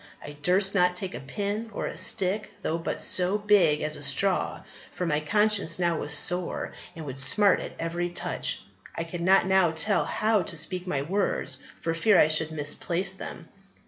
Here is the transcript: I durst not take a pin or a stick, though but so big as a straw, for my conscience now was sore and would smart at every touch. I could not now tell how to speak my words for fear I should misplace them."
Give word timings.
I 0.25 0.31
durst 0.31 0.73
not 0.73 0.95
take 0.95 1.13
a 1.13 1.19
pin 1.19 1.69
or 1.71 1.85
a 1.85 1.95
stick, 1.95 2.53
though 2.63 2.79
but 2.79 3.03
so 3.03 3.37
big 3.37 3.83
as 3.83 3.95
a 3.97 4.01
straw, 4.01 4.63
for 4.89 5.05
my 5.05 5.19
conscience 5.19 5.77
now 5.77 5.99
was 5.99 6.11
sore 6.11 6.73
and 6.95 7.05
would 7.05 7.19
smart 7.19 7.59
at 7.59 7.73
every 7.77 8.09
touch. 8.09 8.63
I 8.95 9.03
could 9.03 9.21
not 9.21 9.45
now 9.45 9.69
tell 9.69 10.05
how 10.05 10.41
to 10.41 10.57
speak 10.57 10.87
my 10.87 11.03
words 11.03 11.61
for 11.81 11.93
fear 11.93 12.17
I 12.19 12.29
should 12.29 12.49
misplace 12.51 13.13
them." 13.13 13.49